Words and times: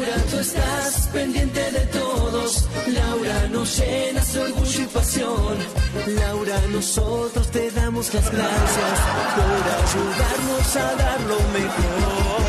Laura, 0.00 0.16
tú 0.30 0.38
estás 0.38 1.08
pendiente 1.12 1.60
de 1.72 1.80
todos. 1.86 2.68
Laura, 2.86 3.48
nos 3.48 3.78
llenas 3.78 4.32
de 4.32 4.40
orgullo 4.40 4.82
y 4.82 4.86
pasión. 4.86 5.58
Laura, 6.06 6.58
nosotros 6.72 7.50
te 7.50 7.70
damos 7.70 8.14
las 8.14 8.30
gracias 8.30 8.98
por 9.36 9.44
ayudarnos 9.84 10.76
a 10.76 10.94
dar 11.02 11.20
lo 11.20 11.38
mejor. 11.58 12.40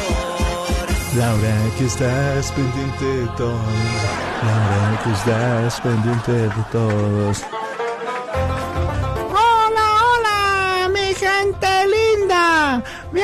Laura, 1.18 1.56
que 1.78 1.86
estás 1.86 2.52
pendiente 2.54 3.06
de 3.06 3.28
todos. 3.36 3.62
Laura, 4.48 5.02
que 5.04 5.12
estás 5.12 5.82
pendiente 5.82 6.32
de 6.32 6.64
todos. 6.72 7.61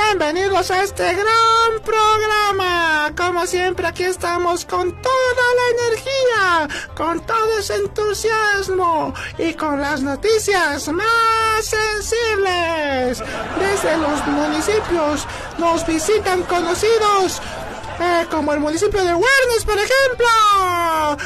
Bienvenidos 0.09 0.71
a 0.71 0.83
este 0.83 1.03
gran 1.03 1.81
programa. 1.83 3.11
Como 3.17 3.45
siempre, 3.45 3.87
aquí 3.87 4.03
estamos 4.03 4.63
con 4.63 4.93
toda 5.01 5.45
la 5.59 5.83
energía, 5.83 6.93
con 6.95 7.19
todo 7.25 7.59
ese 7.59 7.75
entusiasmo 7.75 9.13
y 9.37 9.53
con 9.53 9.81
las 9.81 10.01
noticias 10.01 10.87
más 10.87 11.65
sensibles. 11.65 13.21
Desde 13.59 13.97
los 13.97 14.25
municipios 14.27 15.27
nos 15.57 15.85
visitan 15.85 16.41
conocidos 16.43 17.41
eh, 17.99 18.27
como 18.29 18.53
el 18.53 18.59
municipio 18.59 19.03
de 19.03 19.13
Warnes, 19.13 19.65
por 19.65 19.77
ejemplo. 19.77 20.27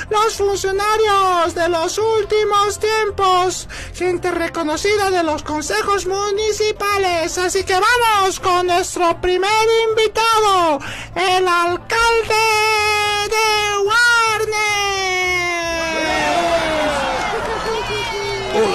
Los 0.09 0.35
funcionarios 0.35 1.53
de 1.55 1.69
los 1.69 1.97
últimos 1.97 2.79
tiempos. 2.79 3.67
Gente 3.93 4.31
reconocida 4.31 5.11
de 5.11 5.23
los 5.23 5.43
consejos 5.43 6.05
municipales. 6.05 7.37
Así 7.37 7.63
que 7.63 7.73
vamos 7.73 8.39
con 8.39 8.67
nuestro 8.67 9.19
primer 9.19 9.51
invitado, 9.89 10.79
el 11.15 11.47
alcalde 11.47 12.30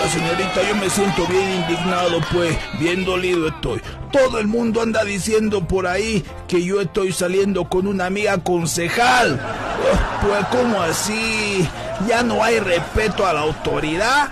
Señorita, 0.09 0.63
yo 0.69 0.77
me 0.77 0.89
siento 0.89 1.27
bien 1.27 1.51
indignado, 1.51 2.21
pues 2.33 2.57
bien 2.79 3.05
dolido 3.05 3.49
estoy. 3.49 3.83
Todo 4.13 4.39
el 4.39 4.47
mundo 4.47 4.81
anda 4.81 5.05
diciendo 5.05 5.67
por 5.67 5.87
ahí 5.87 6.25
que 6.47 6.65
yo 6.65 6.81
estoy 6.81 7.13
saliendo 7.13 7.69
con 7.69 7.87
una 7.87 8.07
amiga 8.07 8.39
concejal. 8.39 9.39
Oh, 9.39 10.27
pues 10.27 10.47
¿cómo 10.47 10.81
así? 10.81 11.69
¿Ya 12.07 12.23
no 12.23 12.43
hay 12.43 12.61
respeto 12.61 13.27
a 13.27 13.33
la 13.33 13.41
autoridad? 13.41 14.29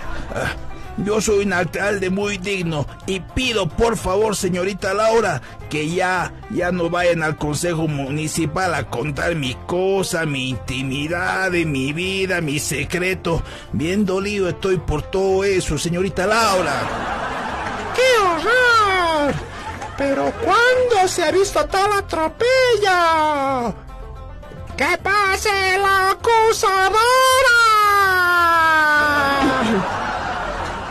Yo 0.97 1.19
soy 1.19 1.45
un 1.45 1.53
alcalde 1.53 2.09
muy 2.09 2.37
digno 2.37 2.87
y 3.05 3.19
pido 3.19 3.67
por 3.67 3.97
favor, 3.97 4.35
señorita 4.35 4.93
Laura, 4.93 5.41
que 5.69 5.89
ya, 5.89 6.31
ya 6.51 6.71
no 6.71 6.89
vayan 6.89 7.21
al 7.21 7.37
consejo 7.37 7.87
municipal 7.87 8.73
a 8.73 8.89
contar 8.89 9.35
mi 9.35 9.55
cosa, 9.65 10.25
mi 10.25 10.49
intimidad, 10.51 11.51
mi 11.51 11.91
vida, 11.91 12.39
mi 12.39 12.59
secreto. 12.59 13.43
Bien 13.73 14.05
dolido 14.05 14.47
estoy 14.47 14.77
por 14.77 15.01
todo 15.01 15.43
eso, 15.43 15.77
señorita 15.77 16.25
Laura. 16.25 17.93
¡Qué 17.95 18.23
horror! 18.23 19.33
Pero 19.97 20.31
¿cuándo 20.43 21.07
se 21.07 21.23
ha 21.23 21.31
visto 21.31 21.65
tal 21.65 21.91
atropello? 21.91 23.75
¡Que 24.77 24.97
pase 25.01 25.77
la 25.77 26.11
acusadora! 26.11 27.64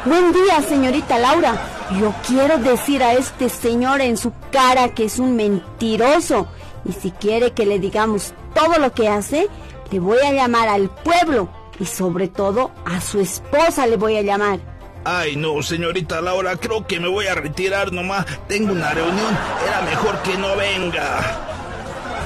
Buen 0.05 0.35
día, 0.35 0.61
señorita 0.61 1.19
Laura. 1.19 1.57
Yo 1.99 2.15
quiero 2.27 2.59
decir 2.59 3.03
a 3.03 3.15
este 3.15 3.49
señor 3.49 4.03
en 4.03 4.19
su 4.19 4.35
cara 4.53 4.91
que 4.91 5.05
es 5.07 5.19
un 5.19 5.35
mentiroso. 5.35 6.47
Y 6.85 6.93
si 6.93 7.11
quiere 7.11 7.53
que 7.53 7.65
le 7.65 7.79
digamos 7.79 8.35
todo 8.55 8.79
lo 8.79 8.93
que 8.93 9.09
hace, 9.09 9.49
le 9.91 10.01
voy 10.01 10.19
a 10.19 10.33
llamar 10.33 10.69
al 10.69 10.91
pueblo. 10.91 11.49
Y 11.81 11.87
sobre 11.87 12.29
todo 12.29 12.71
a 12.85 13.01
su 13.01 13.19
esposa 13.19 13.87
le 13.87 13.97
voy 13.97 14.19
a 14.19 14.23
llamar. 14.23 14.59
Ay, 15.07 15.37
no, 15.37 15.63
señorita 15.63 16.21
Laura, 16.21 16.57
creo 16.57 16.87
que 16.87 17.01
me 17.01 17.09
voy 17.09 17.27
a 17.27 17.35
retirar 17.35 17.91
nomás. 17.91 18.27
Tengo 18.47 18.73
una 18.73 18.91
reunión. 18.93 19.39
Era 19.67 19.81
mejor 19.83 20.21
que 20.21 20.37
no 20.37 20.55
venga 20.55 21.54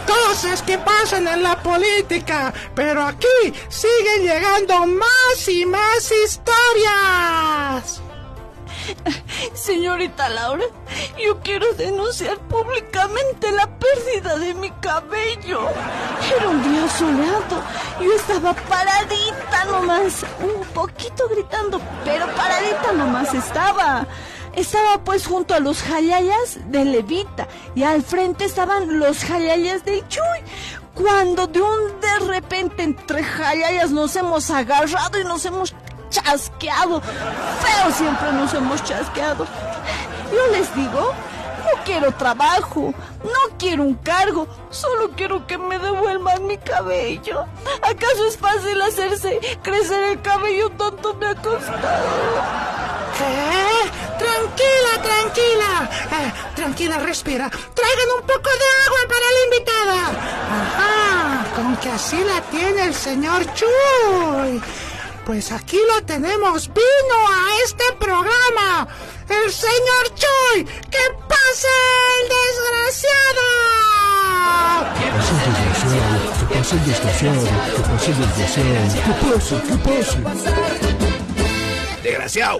cosas 0.08 0.62
que 0.62 0.78
pasan 0.78 1.28
en 1.28 1.42
la 1.42 1.62
política, 1.62 2.52
pero 2.74 3.02
aquí 3.02 3.52
siguen 3.68 4.22
llegando 4.22 4.86
más 4.86 5.48
y 5.48 5.66
más 5.66 6.10
historias. 6.24 8.02
Señorita 9.54 10.28
Laura, 10.30 10.64
yo 11.22 11.40
quiero 11.40 11.72
denunciar 11.74 12.38
públicamente 12.38 13.50
la 13.52 13.68
pérdida 13.78 14.38
de 14.38 14.54
mi 14.54 14.70
cabello. 14.70 15.60
Era 16.36 16.48
un 16.48 16.62
día 16.62 16.88
soleado. 16.88 17.62
Yo 18.00 18.12
estaba 18.14 18.54
paradita 18.54 19.64
nomás, 19.66 20.24
un 20.40 20.64
poquito 20.68 21.28
gritando, 21.28 21.80
pero 22.04 22.26
paradita 22.34 22.92
nomás 22.92 23.34
estaba. 23.34 24.06
Estaba 24.58 24.98
pues 25.04 25.24
junto 25.24 25.54
a 25.54 25.60
los 25.60 25.84
jayayas 25.84 26.58
de 26.66 26.84
Levita 26.84 27.46
y 27.76 27.84
al 27.84 28.02
frente 28.02 28.44
estaban 28.44 28.98
los 28.98 29.22
jayayas 29.22 29.84
del 29.84 30.06
Chuy. 30.08 30.40
Cuando 30.94 31.46
de 31.46 31.62
un 31.62 32.00
de 32.00 32.26
repente 32.26 32.82
entre 32.82 33.22
jayayas 33.22 33.92
nos 33.92 34.16
hemos 34.16 34.50
agarrado 34.50 35.20
y 35.20 35.22
nos 35.22 35.44
hemos 35.44 35.72
chasqueado. 36.10 37.00
Feo 37.00 37.92
siempre 37.92 38.32
nos 38.32 38.52
hemos 38.52 38.82
chasqueado. 38.82 39.46
Yo 40.32 40.46
les 40.50 40.74
digo, 40.74 41.12
no 41.58 41.84
quiero 41.84 42.10
trabajo, 42.10 42.92
no 43.22 43.56
quiero 43.60 43.84
un 43.84 43.94
cargo, 43.94 44.48
solo 44.70 45.12
quiero 45.14 45.46
que 45.46 45.56
me 45.56 45.78
devuelvan 45.78 46.48
mi 46.48 46.58
cabello. 46.58 47.46
¿Acaso 47.80 48.26
es 48.26 48.36
fácil 48.36 48.82
hacerse 48.82 49.38
crecer 49.62 50.02
el 50.02 50.20
cabello 50.20 50.68
tanto 50.70 51.14
me 51.14 51.28
ha 51.28 51.34
costado? 51.36 52.08
¿Qué? 53.18 53.77
Tranquila, 54.18 54.92
tranquila. 55.02 55.90
Eh, 56.12 56.32
tranquila, 56.56 56.98
respira. 56.98 57.50
Traigan 57.50 58.10
un 58.20 58.22
poco 58.26 58.50
de 58.62 58.68
agua 58.86 59.02
para 59.08 59.26
la 59.36 59.40
invitada. 59.44 60.00
Ajá, 60.58 61.46
con 61.54 61.76
que 61.76 61.90
así 61.90 62.18
la 62.24 62.40
tiene 62.50 62.84
el 62.84 62.94
señor 62.94 63.46
Chuy. 63.54 64.60
Pues 65.24 65.52
aquí 65.52 65.78
lo 65.92 66.02
tenemos. 66.04 66.68
Vino 66.68 67.18
a 67.28 67.62
este 67.64 67.84
programa. 67.98 68.88
El 69.28 69.52
señor 69.52 70.14
Chuy. 70.14 70.64
¡Que 70.64 71.04
pase 71.28 71.68
el 72.16 72.28
desgraciado! 72.34 73.46
¿Qué 74.98 75.06
pase 75.14 75.32
el 75.34 75.42
desgraciado? 75.44 76.14
¿Qué 76.38 76.44
pase 76.54 76.74
el 76.76 76.82
desgraciado? 76.86 77.44
¿Qué 77.76 77.82
pase 77.82 78.10
el 78.10 78.18
desgraciado? 78.18 78.78
¿Qué 79.04 79.12
pase? 79.28 79.54
¿Qué 79.68 79.76
pase? 79.84 80.18
Desgraciado. 82.02 82.58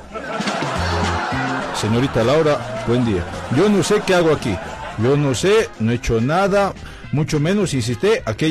Señorita 1.80 2.24
Laura, 2.24 2.84
buen 2.88 3.04
día. 3.04 3.22
Yo 3.56 3.68
no 3.68 3.84
sé 3.84 4.02
qué 4.04 4.14
hago 4.16 4.32
aquí. 4.32 4.56
Yo 4.98 5.16
no 5.16 5.32
sé, 5.32 5.70
no 5.78 5.92
he 5.92 5.94
hecho 5.94 6.20
nada, 6.20 6.74
mucho 7.12 7.38
menos 7.38 7.72
insisté 7.72 8.20
a 8.26 8.34
que. 8.34 8.50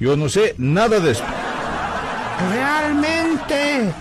Yo 0.00 0.16
no 0.16 0.28
sé 0.30 0.54
nada 0.56 1.00
de 1.00 1.10
esto. 1.10 1.24
Realmente, 2.50 3.92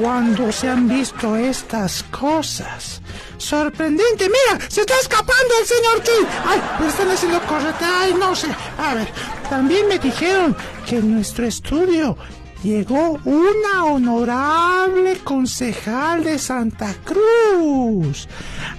cuando 0.00 0.52
se 0.52 0.68
han 0.68 0.88
visto 0.88 1.34
estas 1.34 2.04
cosas, 2.04 3.02
sorprendente. 3.38 4.28
Mira, 4.28 4.64
se 4.68 4.82
está 4.82 4.94
escapando 5.00 5.52
el 5.60 5.66
señor 5.66 6.02
King. 6.02 6.26
Ay, 6.46 6.62
me 6.78 6.86
están 6.86 7.10
haciendo 7.10 7.40
correta. 7.40 8.02
Ay, 8.02 8.14
no 8.14 8.36
sé. 8.36 8.46
A 8.78 8.94
ver, 8.94 9.08
también 9.48 9.88
me 9.88 9.98
dijeron 9.98 10.56
que 10.86 10.98
en 10.98 11.16
nuestro 11.16 11.44
estudio 11.44 12.16
llegó 12.62 13.18
una 13.24 13.84
honorable 13.84 15.18
concejal 15.24 16.24
de 16.24 16.38
Santa 16.38 16.94
Cruz. 17.04 18.28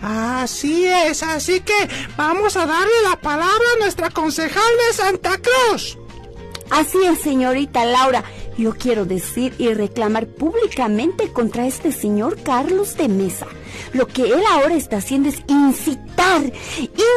Así 0.01 0.85
es, 0.85 1.23
así 1.23 1.61
que 1.61 1.89
vamos 2.17 2.55
a 2.57 2.65
darle 2.65 2.93
la 3.09 3.15
palabra 3.17 3.65
a 3.75 3.79
nuestra 3.79 4.09
concejal 4.09 4.63
de 4.87 4.93
Santa 4.93 5.37
Cruz. 5.37 5.97
Así 6.69 6.97
es, 7.03 7.19
señorita 7.19 7.83
Laura. 7.85 8.23
Yo 8.61 8.75
quiero 8.75 9.05
decir 9.05 9.55
y 9.57 9.73
reclamar 9.73 10.27
públicamente 10.27 11.29
contra 11.33 11.65
este 11.65 11.91
señor 11.91 12.43
Carlos 12.43 12.95
de 12.95 13.07
Mesa. 13.07 13.47
Lo 13.91 14.05
que 14.05 14.21
él 14.21 14.43
ahora 14.51 14.75
está 14.75 14.97
haciendo 14.97 15.29
es 15.29 15.41
incitar, 15.47 16.43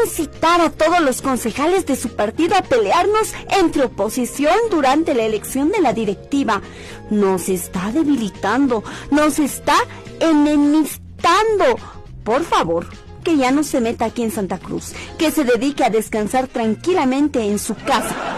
incitar 0.07 0.63
a 0.63 0.71
todos 0.71 1.01
los 1.03 1.21
concejales 1.21 1.85
de 1.85 1.97
su 1.97 2.17
partido 2.17 2.57
a 2.57 2.63
pelearnos 2.63 3.35
entre 3.61 3.85
oposición 3.85 4.55
durante 4.71 5.13
la 5.13 5.25
elección 5.25 5.71
de 5.71 5.83
la 5.83 5.93
directiva. 5.93 6.63
Nos 7.11 7.51
está 7.51 7.93
debilitando, 7.93 8.83
nos 9.11 9.39
está 9.39 9.77
enemistando. 10.21 11.77
Por 12.25 12.43
favor, 12.45 12.87
que 13.23 13.37
ya 13.37 13.51
no 13.51 13.65
se 13.65 13.83
meta 13.83 14.07
aquí 14.07 14.23
en 14.23 14.31
Santa 14.31 14.57
Cruz, 14.57 14.95
que 15.19 15.31
se 15.31 15.45
dedique 15.45 15.85
a 15.85 15.91
descansar 15.91 16.49
tranquilamente 16.49 17.43
en 17.43 17.59
su 17.59 17.75
casa. 17.75 18.34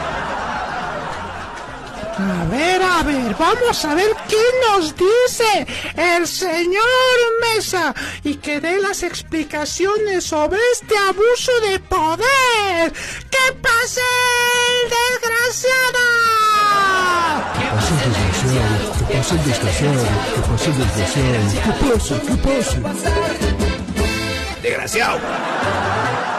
A 2.19 2.47
ver, 2.47 2.81
a 2.83 3.03
ver, 3.03 3.37
vamos 3.39 3.85
a 3.85 3.95
ver 3.95 4.11
qué 4.27 4.43
nos 4.67 4.95
dice 4.97 5.67
el 5.97 6.27
señor 6.27 6.83
Mesa 7.43 7.95
y 8.25 8.37
que 8.37 8.59
dé 8.59 8.81
las 8.81 9.03
explicaciones 9.03 10.25
sobre 10.25 10.59
este 10.73 10.97
abuso 10.97 11.53
de 11.61 11.79
poder. 11.81 12.91
¡Que 13.31 13.53
pase 13.61 14.01
el 14.01 14.89
desgraciado! 14.97 16.05
¿Qué 17.59 17.67
pasa 17.75 17.93
el 18.05 18.13
desgraciado? 18.15 18.93
¿Qué 18.97 19.15
pasa 19.17 19.35
el 19.35 19.45
desgraciado? 19.45 20.05
¿Qué 20.35 20.41
pasa 20.41 20.71
el 20.71 20.79
desgraciado? 20.79 21.39
¿Qué 21.53 21.71
pasa? 21.93 22.15
¿Qué 22.23 22.37
pasa? 22.37 22.79
¡Desgraciado! 24.63 26.36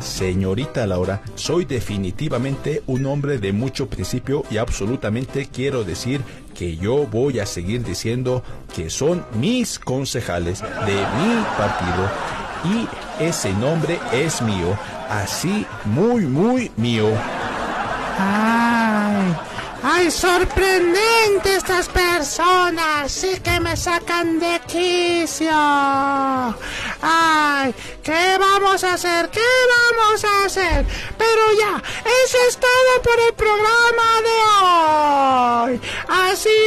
Señorita 0.00 0.86
Laura, 0.86 1.22
soy 1.34 1.64
definitivamente 1.64 2.82
un 2.86 3.06
hombre 3.06 3.38
de 3.38 3.52
mucho 3.52 3.88
principio 3.88 4.44
y 4.50 4.56
absolutamente 4.56 5.48
quiero 5.52 5.84
decir 5.84 6.22
que 6.54 6.76
yo 6.76 7.06
voy 7.06 7.38
a 7.38 7.46
seguir 7.46 7.84
diciendo 7.84 8.42
que 8.74 8.90
son 8.90 9.24
mis 9.34 9.78
concejales 9.78 10.60
de 10.60 10.94
mi 10.94 11.44
partido 11.56 12.10
y 12.64 13.24
ese 13.24 13.52
nombre 13.54 13.98
es 14.12 14.42
mío, 14.42 14.76
así 15.08 15.66
muy, 15.84 16.26
muy 16.26 16.70
mío. 16.76 17.08
Ay, 18.18 19.34
ay, 19.82 20.10
sorprendente 20.10 21.56
estas 21.56 21.88
personas, 21.88 23.10
sí 23.10 23.40
que 23.40 23.58
me 23.60 23.74
sacan 23.76 24.38
de 24.38 24.60
quicio. 24.66 25.50
Ay, 27.02 27.74
¿qué 28.02 28.36
vamos 28.38 28.84
a 28.84 28.92
hacer? 28.94 29.28
¿Qué 29.30 29.40
vamos 29.76 30.24
a 30.24 30.44
hacer? 30.44 30.86
Pero 31.16 31.52
ya, 31.58 31.82
eso 32.24 32.38
es 32.48 32.56
todo 32.56 33.02
por 33.02 33.18
el 33.20 33.32
programa 33.34 34.20
de 34.28 34.36
hoy. 34.60 35.80
Así 36.08 36.58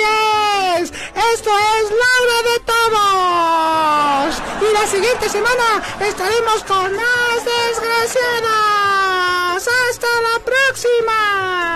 es, 0.78 0.92
esto 1.34 1.52
es 1.76 1.84
Laura 2.04 2.38
de 2.50 2.58
Todos. 2.66 4.30
Y 4.62 4.64
la 4.74 4.86
siguiente 4.88 5.30
semana 5.30 5.84
estaremos 6.00 6.64
con 6.64 6.96
más 6.96 7.46
desgraciadas. 7.46 9.68
Hasta 9.90 10.22
la 10.22 10.40
próxima. 10.44 11.73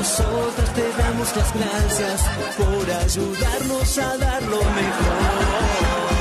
Nosotras 0.00 0.72
te 0.72 1.02
damos 1.02 1.36
las 1.36 1.54
gracias 1.54 2.22
por 2.56 2.90
ayudarnos 2.90 3.98
a 3.98 4.16
dar 4.16 4.42
lo 4.44 4.56
mejor. 4.56 6.19